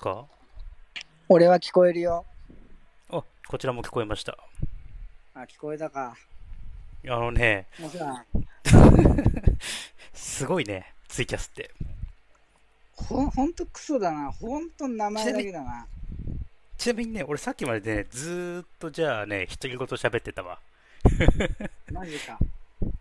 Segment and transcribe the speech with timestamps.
[0.00, 0.26] か？
[1.28, 2.24] 俺は聞こえるよ。
[3.10, 4.36] あ、こちらも聞こえました。
[5.34, 6.16] あ、聞こえたか。
[7.06, 8.24] あのね、もうさ、
[10.12, 11.70] すごいね、ツイキャスって。
[12.94, 14.32] ほん、ほんとクソだな。
[14.32, 15.86] ほんと名前だけだな。
[16.76, 20.58] ちなみにね、俺さっきまでね、ずーっとじゃあね、独り言喋ってたわ。
[21.92, 22.38] マジか。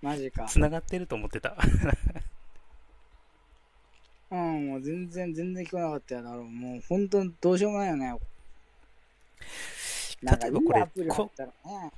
[0.02, 0.46] マジか。
[0.52, 1.56] 繋がってると思ってた。
[4.32, 6.24] うん、もう全然、全然聞こえなかったよ。
[6.24, 6.44] だろう。
[6.46, 8.16] もう本当どうしようもないよね。
[10.22, 11.92] 例えばこれアプリあったらね。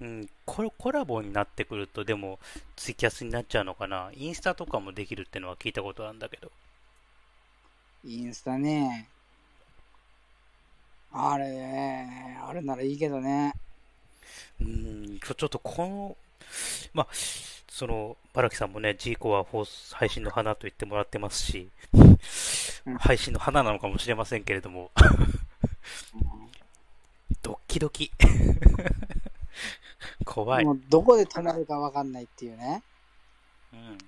[0.00, 2.38] うん、ココラボになってくると、でも、
[2.76, 4.10] ツイキャスになっちゃうのかな？
[4.14, 6.52] インスタとかもできるってのは聞いたことあるんだけど。
[8.04, 9.08] インスタね。
[11.12, 13.54] あれね、あれならいいけどね。
[14.60, 16.16] うん、ちょ、ちょっとこの、
[16.92, 17.06] まあ、
[17.76, 22.02] その、バラキさんもね、G コア放送配信の花と言ってもらってますし、う
[22.90, 24.90] ん配信の花なのかもしれませんけれども、
[27.42, 28.10] ドッキドキ。
[30.24, 30.64] 怖い。
[30.64, 32.82] もうどこで止まるかわかんないっていうね。
[33.74, 33.98] うん。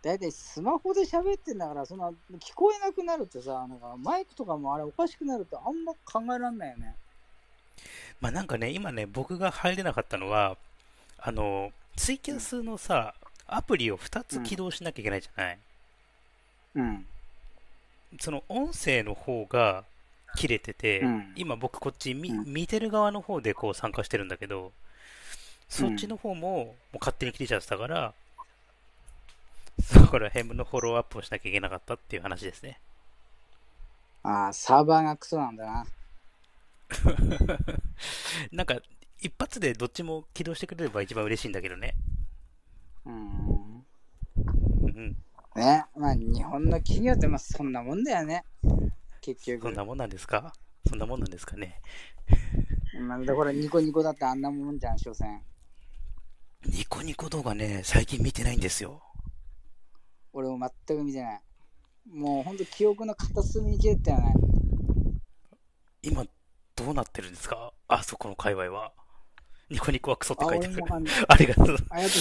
[0.00, 6.96] だいたいスマホで喋ってんだから、そんな聞こえなくなるってさ、なんかマイクとかもあれおかしくなるってあんま考えらんないよね。
[8.20, 10.56] まあなんかね、今ね、僕が入れなかったのは、
[11.18, 13.14] あの、ツイキャスのさ、
[13.46, 15.58] アプリを2つ起動しなきゃいけないじゃない、
[16.76, 17.06] うん。
[18.20, 19.84] その音声の方が
[20.36, 24.72] 切れてて、うん今僕こっち見,、うん見てる側の方でこう参加してるんだけど、
[25.68, 28.14] そっちの方ももう勝手に切れちゃってたから、
[29.82, 32.80] そこら辺のフォローアップをしなきゃいけなかったっていう話ですね。
[34.22, 35.86] ああ、サーバーがクソなんだな。
[38.52, 38.78] なんか、
[39.20, 41.94] 一発でどっちも起動してくれれば一番嬉しいんだけどね。
[43.04, 43.76] うん。
[43.76, 43.84] う
[44.88, 45.16] ん。
[45.56, 48.44] ね、まあ日本の企業ってまあそんなもんだよね。
[49.20, 49.62] 結局。
[49.64, 50.52] そんなもんなんですか？
[50.88, 51.80] そんなもんなんですかね？
[53.00, 55.42] まあ、だからニコニコだってあんなもんじゃん、所詮。
[56.64, 59.02] ニコニコ動画ね、最近見てないんですよ。
[60.32, 61.42] 俺も全く見てない。
[62.12, 64.34] もうほんと記憶の片隅に消えてたよね。
[66.02, 66.24] 今、
[66.78, 67.72] どうなってるんですか？
[67.88, 68.92] あそこの界隈は。
[69.70, 70.76] ニコニコはクソってあ、書いてある。
[71.28, 71.76] ありがとう。
[71.90, 72.16] ありがと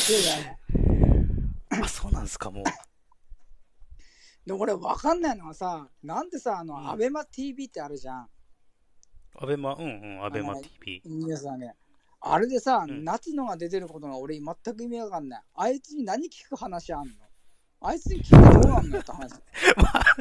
[1.79, 1.83] う。
[1.83, 2.63] あ、そうなんですか、もう。
[4.45, 8.29] で、俺わかんないのはさ、なんでさ、あうんの、アベマ TV ってあるじゃん。
[9.39, 11.01] アベマ、うんうん、アベマ TV。
[11.05, 11.75] ニュースだね。
[12.19, 15.43] あれでさ、うん夏野が出てることが俺全く意味わかんない。
[15.55, 17.13] あいつに何聞く話あんの？
[17.79, 19.31] あいつに聞いてどうなんのって話。
[19.77, 20.15] まあ、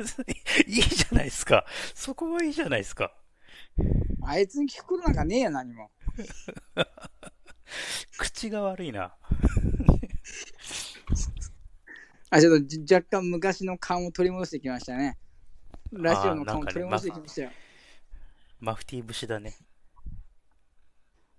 [0.67, 1.65] いいじゃないですか。
[1.95, 3.13] そこはいいじゃないですか。
[4.27, 5.93] あいつに聞くことなんかねえよ、何も。
[8.19, 9.17] 口が悪いな。
[12.31, 15.17] あ、ちょっとじ若干昔の感を取り戻してきましたね。
[15.93, 17.53] ラジオの感を取り戻してきましたよ。
[18.59, 19.55] マフティー節だね。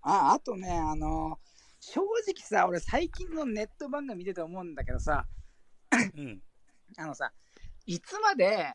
[0.02, 1.40] あ、あとね、あの
[1.82, 5.28] 正直さ、俺最近のネット番組見てて思うんだけどさ、
[5.92, 6.42] うん。
[6.98, 7.34] あのさ、
[7.86, 8.74] いつまで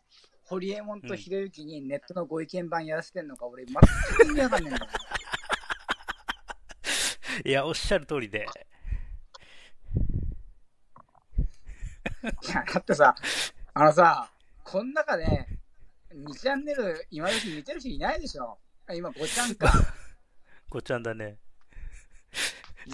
[0.53, 4.93] ホリエモンとひろゆきにネットのご意見番やらせてんのか、俺全く意味わかんないんだよ。
[7.43, 8.47] いや、おっしゃる通りで。
[12.23, 13.15] いや、だってさ、
[13.73, 14.31] あのさ、
[14.63, 15.49] こん中で、
[16.15, 19.73] 2チャンネル今時見てる人いないでしょあ今5チャンか。
[20.69, 21.39] ごちゃんだね。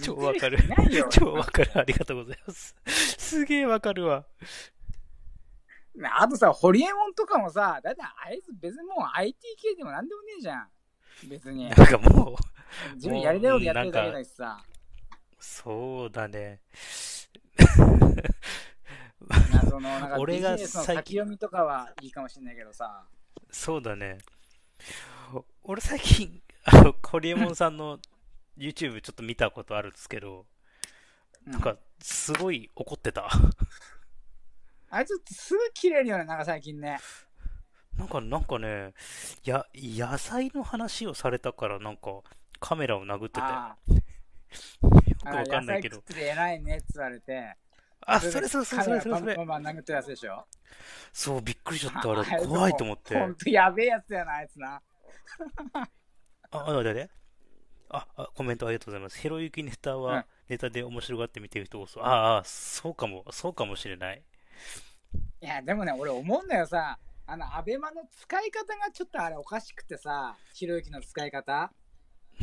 [0.01, 0.59] 超わかる。
[1.11, 1.77] 超わかる。
[1.77, 2.73] ありがとうございます。
[3.17, 4.25] すげえわかるわ。
[6.07, 10.67] あとさ、ホリエモンとかもさ、だってあいつ別にもう IT 系でもなんでもねえじゃん。
[11.27, 11.69] 別に。
[11.69, 12.37] なんかも
[12.91, 14.63] う、自分やりたいことやってるだけだしさ。
[15.39, 16.61] そうだね。
[19.51, 23.05] なそのなんか 俺がビジネスの先読みとかはいいかもしれないけどさ。
[23.51, 24.19] そうだね。
[25.33, 27.99] お俺最近、あの、ホリエモンさんの
[28.57, 30.45] YouTube ちょっと見たことあるんですけど、
[31.45, 33.29] うんなんか、すごい怒ってた。
[34.89, 36.99] あいつすぐ切れるよね、なんか最近ね。
[37.97, 38.93] なんか、なんかね、
[39.43, 42.21] や、野菜の話をされたから、なんか、
[42.59, 43.95] カメラを殴ってたよ。
[45.21, 46.03] くあ、わかんないけど野菜食っ。
[46.03, 47.55] てて偉いねって言われて。
[48.01, 49.37] あ、それそれそれそれそれそれカメラ。
[49.37, 50.45] バンバン殴ってるやつでしょ。
[51.13, 52.11] そう、びっくりしちゃった。
[52.11, 53.17] あれ、怖いと思って。
[53.17, 54.81] ほんとやべえやつだよな、あいつな。
[56.51, 57.11] あ、あ、待って待って
[57.89, 59.19] あ、あ、コメントありがとうございます。
[59.19, 64.23] ひろゆきネタうんは、ネタで面白がって見てる人こそ、ああ、そうかも、そうかもしれない。
[65.41, 66.99] いや、でもね、俺思うんだよさ。
[67.25, 71.71] あの、アベマの使い方がちょっとあれおかしくてさ、ひろゆきの使い方。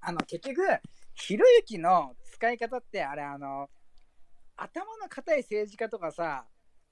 [0.00, 0.62] あの、結局、
[1.14, 3.70] ひろゆきの使い方って、あれ、あの、
[4.56, 6.46] 頭の固い政治家とかさ、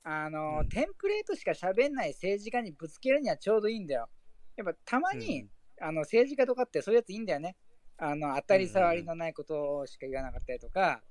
[0.04, 4.08] あの、うんテンプレートしか喋んない政治家にぶつけるにはちょうどいいんだよ。
[4.56, 5.48] やっぱたまに、
[5.80, 7.56] あの政治家とかってそういうやついいんだよね。
[7.98, 11.02] あの当たり障りのないことしか言わなかったりとか、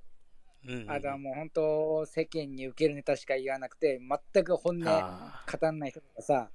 [0.65, 3.99] うんあとはもう本当、世間に受けるネタしか言わなくて、
[4.33, 6.49] 全く本音語あらない人とかさ、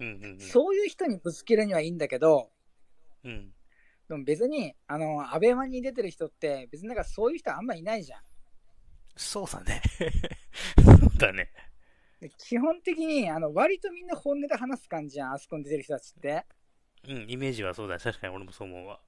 [0.00, 2.50] ーうんうんうんそういう人にぶつけるにはいいんだけど、
[3.24, 3.52] うん
[4.08, 8.20] でも別に、あの、アベマに出てる人って、別になんかそういう人あんまいないじゃん。
[9.16, 9.80] そうだね。
[10.84, 11.50] そうだね。
[12.20, 16.44] で基本的に、あの、割とみんな本音で話す感じじゃん、あそこに出てる人たちって。
[17.08, 18.00] うん、イメージはそうだね。
[18.02, 19.00] 確かに俺もそう思うわ。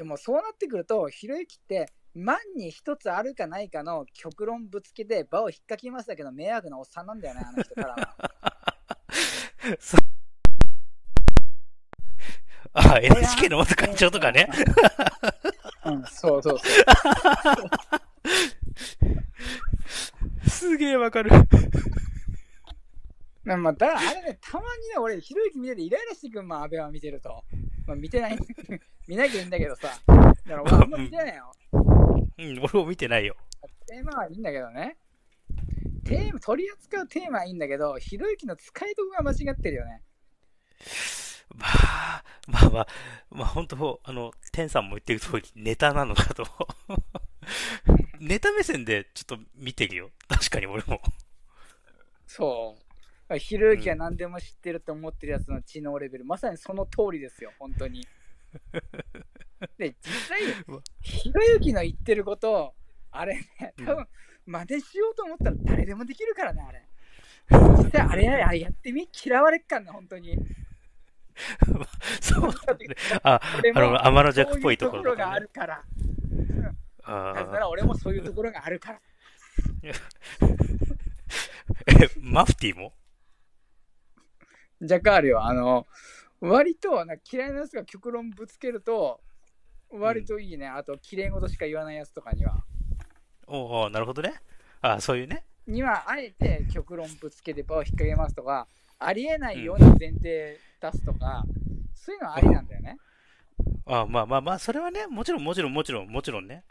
[0.00, 8.16] でもそうなってくると、ひろゆきって、万に一つあるかないかの極論ぶつけて場を引っかきましたけど、迷惑なおっさんなんだよね、あの人からは。
[9.78, 9.98] そ
[12.72, 14.48] あ、NHK の元会長とかね。
[15.84, 16.64] うん、そうそうそ
[20.46, 20.48] う。
[20.48, 21.30] すげえわかる。
[23.44, 27.44] まあ、まあ、だあれね、たまにね、俺、ひろゆき見ててイライラしてくるまあ、アベマ見てると。
[27.86, 28.38] まあ、見てない、
[29.10, 29.88] 見なきゃいいんだけどさ。
[30.06, 31.52] だから俺、あんま見てないよ。
[31.72, 31.78] う
[32.44, 33.34] ん、俺も見てないよ。
[33.88, 34.98] テーマはいいんだけどね。
[36.04, 40.02] テーマ、取り扱うテーマはいいんだけど、ひろゆきの使いどころが間違ってるよね。
[41.56, 42.86] まあ、まあまあ、
[43.30, 46.46] まあ本当、あの、天さんも言ってる通り、ネタなのかと。
[48.20, 50.12] ネタ目線でちょっと見てるよ。
[50.28, 51.00] 確かに俺も。
[52.28, 52.76] そ
[53.28, 53.38] う。
[53.38, 58.06] ひろゆきは何でも知ってると思ってるやつの知能レベル、まさにその通りですよ、本当に。
[59.78, 60.40] で、実際、
[61.00, 62.74] ひろゆきの言ってること、
[63.10, 64.06] あれね、多分、
[64.46, 66.86] 真似しようと思ったら誰でもできるからね、あれ。
[67.82, 70.38] 実際、あれやあれやってみ、嫌われっかんな、本当に。
[72.20, 72.86] そうだね。
[73.22, 73.40] あ、
[73.74, 75.16] あの、天の弱っぽいところ。
[75.16, 75.84] があるから。
[77.02, 79.00] あなぜなら俺もそういうところがあるから。
[79.82, 79.92] え、
[82.20, 82.94] マフティーも？
[84.80, 85.44] 若干あるよ。
[85.44, 85.86] あの、
[86.40, 89.20] 割とな嫌いなやつが極論ぶつけると、
[89.90, 90.66] 割といいね。
[90.66, 92.64] あと、綺麗事しか言わないやつとかには。
[93.46, 94.34] おうおうなるほどね。
[94.80, 95.44] あそういうね。
[95.66, 98.66] には、あえて極論ぶつけて場を引っ掛けますとか、
[98.98, 101.44] ありえないような前提出すとか、
[101.94, 102.96] そういうのはありなんだよね。
[103.86, 106.64] あまあまあまあ、それはね、もちろんもちろんもちろんもちろんね。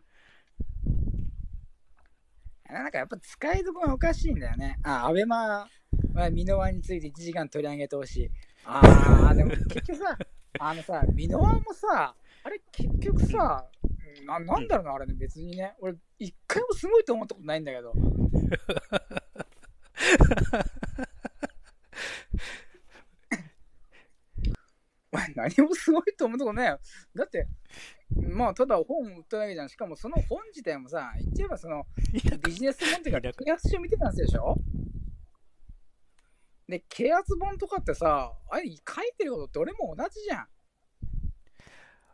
[2.69, 4.80] なんかやっぱ使いどころがおかしいんだよね。
[4.83, 5.68] あ、アベマ
[6.13, 8.31] はミノワについて1時間取り上げてほしい。
[8.65, 10.17] あー、でも 結局さ、
[10.59, 13.67] あのさ、ミノワもさ、あれ結局さ、
[14.25, 15.75] ななんだろうな、あれね、別にね。
[15.79, 17.94] 俺、一回もすごいと思ったことないんだけど。
[25.11, 26.79] まあ何もすごいと思ったことないよ。
[27.15, 27.47] だって、
[28.15, 29.69] まあ、ただ本を売っただけじゃん。
[29.69, 31.85] しかもその本自体もさ、言っちゃえばその、
[32.45, 34.56] ビジネス本っていうか、啓発書見てたんでしょ？
[36.69, 38.77] で、啓発本とかってさ、あれ書い
[39.18, 40.48] てることどれも同じじゃん。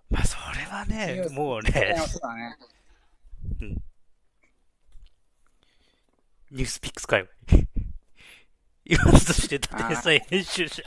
[0.10, 2.57] まあ、それはね、もうね、そうだね。
[6.52, 7.63] ニュースピックス界隈。
[8.86, 10.81] 言わずとして天才編集者。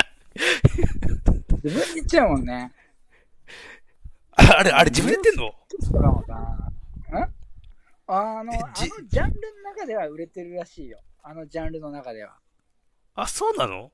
[1.63, 2.73] 自分で言っちゃうもんね。
[4.33, 5.55] ああれ、あれ自分で言ってんの？
[8.07, 11.03] あの、あのじジャンルの中では売れてるらしいよ。
[11.23, 12.39] あのジャンルの中では。
[13.21, 13.91] あ、そうなの？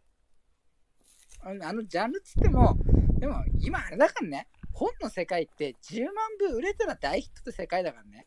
[1.40, 2.76] あのジャンルっつっても、
[3.19, 8.26] でも今あれだからね、本の世界って10万部売れたら大ヒットって世界だからね。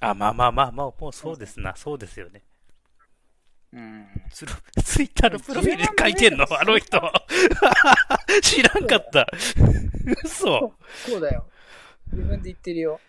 [0.00, 2.42] あ、まあまあまあまあ、もうそうですな、そうですよね。
[3.72, 4.06] うん。
[4.30, 4.52] ツル
[4.84, 6.44] ツイッターのプロフィールで書いてんの？
[6.50, 7.00] あの人。
[8.42, 9.26] 知らんかった。
[10.24, 10.74] 嘘。
[11.06, 11.46] そうだよ。
[12.12, 13.00] 自分で言ってるよ。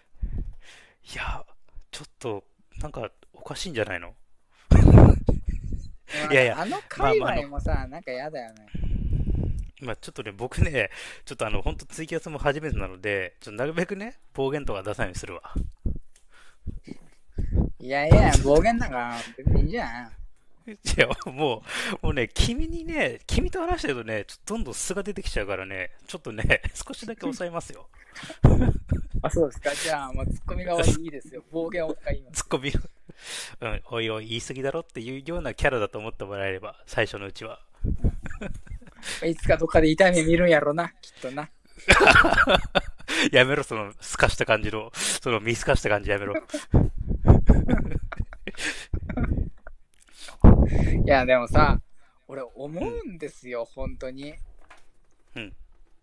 [1.14, 1.44] いや、
[1.90, 2.46] ちょっと、
[2.80, 4.14] なんか、おかしいんじゃないの？
[6.32, 8.68] いやいやあの界隈もさ、なんか嫌だよね。
[9.82, 10.90] まあちょっとね、僕ね、
[11.26, 15.42] ちょっとあの、本当ツイキャスも初めてなので、ちょっとなるべくね、暴言とか出さないようにするわ。
[17.80, 20.12] いやいや、暴言なんか別にいいじゃん。
[20.68, 21.64] いや、も
[22.04, 27.90] う、もうね、君にね、君と話してるとね、ちょっとどんどん素が出てきちゃうからね、ちょっとね、少しだけ抑えますよ。
[29.24, 29.74] あ、そうですか？
[29.74, 31.44] じゃあ、もうツッコミ側でいいですよ。
[31.52, 32.44] 暴言を使います。
[32.44, 32.74] ツッコミを、
[33.62, 37.60] うん、おいおい、言い過ぎだろっていうようなキャラだと思ってもらえれば、最初のうちは。
[39.26, 41.50] いつかどっかで痛い目見るんやろな、きっとな。
[43.32, 46.36] やめろ、その、すかした感じの、その、見透かした感じやめろ。
[51.06, 51.82] いや、でもさ、
[52.28, 54.36] 俺思うんですよ、本当に。
[55.36, 55.54] うん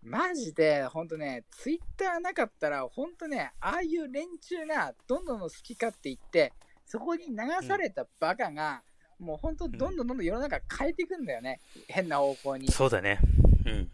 [0.01, 6.53] マジで、ほんとね、ツイッターなかったら、ほんとね、ああいう連中がどんどん好き勝手言って、
[6.89, 7.35] そこに流
[7.67, 8.81] されたバカが、
[9.19, 11.59] もうほんとどんどんどんどん世の中変えていくんだよね。
[11.87, 12.67] 変な方向に。
[12.71, 13.19] そうだね。
[13.67, 13.91] うん。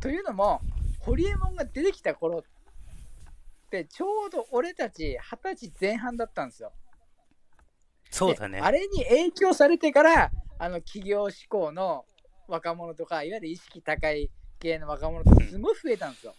[0.00, 0.62] というのも、
[1.00, 2.42] ホリエモンが出てきた頃っ
[3.70, 6.72] て、ちょうど俺たち二十歳前半だったんですよ。
[8.10, 8.62] そうだねで。
[8.62, 12.06] あれに影響されてから、あの企業志向の
[12.48, 16.34] 若者とか、いわゆる意識高い系の若者ってすごい増えたんですよ。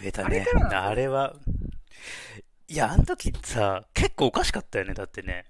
[0.00, 1.34] 増えたねあれあれは。
[2.70, 5.46] いや、あの時さ、結構おかしかったよね、だってね。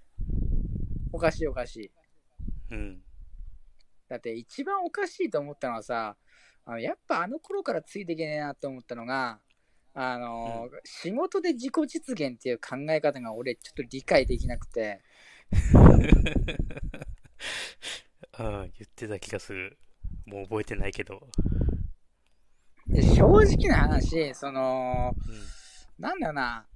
[1.13, 1.91] おかしいおかしい。
[2.71, 3.03] うん。
[4.09, 6.17] だって一番おかしいと思ったのはさ、
[6.65, 9.41] あのやっぱあの頃からついていけねえなと思ったのが、
[9.95, 15.03] あのー仕事で自己実現っていう考え方が俺ちょっと理解できなくて、
[18.39, 19.77] うん、言ってた気がする。
[20.25, 21.29] もう覚えてないけど。
[22.87, 25.35] で正直な話、その、うん。
[25.99, 26.68] なんだよな、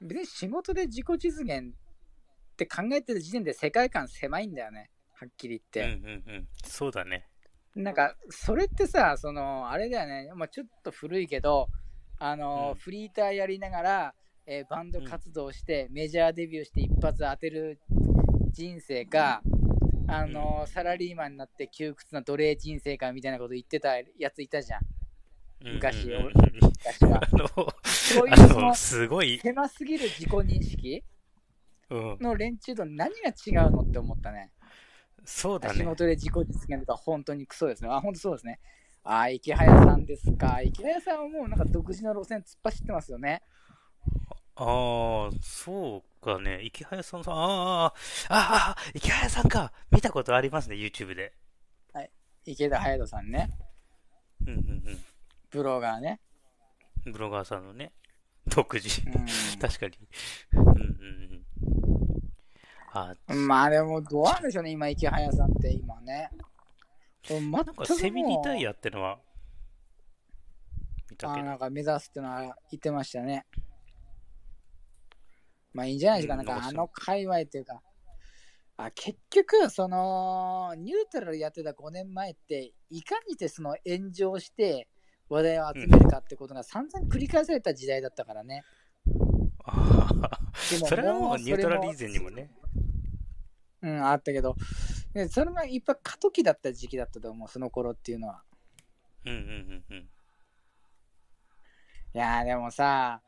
[0.00, 6.06] 別に仕事で自己実現って考えてる時点で世界観狭いんだよね、はっきり言うんって。
[6.06, 6.48] うんうん。
[6.64, 7.26] そうだね。
[7.74, 11.68] なんか、それってさ、その、あれだよね、まあ、ちょっと古いけど、
[12.18, 14.14] あの、うんフリーターやりながら、
[14.46, 17.78] えーバンド活動して、メジャーデビューして一発当てる
[18.50, 19.42] 人生か、
[20.08, 24.80] あの、サラリーマンになって窮屈な奴隷人生かみたいなこと言ってたやついたじゃん、
[25.60, 27.20] 昔うんうんうんうん昔は。
[27.22, 27.48] あの、
[27.84, 31.04] そういうあそのの、すごい、狭すぎる自己認識
[31.90, 32.18] うん。
[32.20, 34.52] の連中と何が違うのって思ったね。
[35.24, 35.80] そうだね。
[35.80, 37.90] 仕事で自己実現とか本当にクソですね。
[37.90, 38.60] あ、本当そうですね。
[39.04, 40.60] あー、池早さんですか。
[40.62, 43.42] 池早さんはもうなんか独自の路線突っ走ってますよね。
[44.56, 46.62] ああ、そうかね。
[46.62, 47.38] 池早さんさん、あ
[47.86, 47.94] あ、
[48.28, 49.72] ああ、池早さんか。
[49.90, 51.32] 見たことありますね、YouTube で。
[52.44, 53.50] 池田隼人さんね。
[54.40, 55.04] うんうん
[55.50, 56.20] ブロガーね。
[57.06, 57.12] うん。
[57.12, 57.92] ブロガーさんのね、
[58.46, 59.00] 独自。
[59.00, 59.04] う
[59.60, 59.98] 確かに。
[60.52, 60.82] うんうんう
[61.36, 61.46] ん。
[62.92, 63.46] あん。
[63.46, 66.30] まあでもどうなんでしょうね、今池早さんって今ね。
[67.24, 69.20] 全なんかセミリタイヤヤってのは、
[71.10, 71.40] 見たけど。
[71.40, 73.46] あなんか目指すってのは言ってましたね。
[75.72, 77.82] まあいいんじゃないですか、うんなんかあなんかそうの界隈っていうか、
[78.78, 84.88] あ結局、そのニュートラルやってた5年前って、いかにしてその炎上して
[85.28, 88.64] 話題を集めるかってことが散々繰り返された時代だったからね。
[89.64, 90.08] あ
[90.70, 92.50] であ、それはもうニュートラリーゼにもね。
[93.82, 94.56] うん、あったけど、
[95.14, 98.42] でそれがいっぱい過渡期だった時期だったと思う、その頃っていうのは。
[99.24, 100.08] うんうんうんうん。
[102.14, 103.20] いやーでもさ、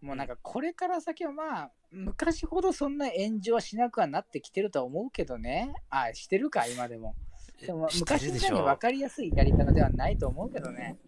[0.00, 5.72] もうなんかこれから先はまあ、昔ほどそんな炎上はしなくはなってきてるとは思うけどね。
[5.90, 7.14] あ、してるか、今でも。
[7.60, 8.80] でも昔みたいに分。
[8.80, 10.98] かりやすいやり方ではないと思うけどね。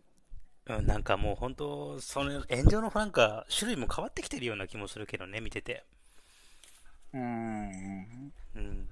[0.66, 5.84] うん、なんかもう本当、その炎上のなんか種類も変わってきてるような気もするけどね、見てて。
[7.12, 8.32] うーん。
[8.56, 8.90] うん。